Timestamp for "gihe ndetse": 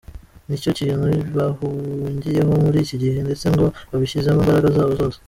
3.01-3.45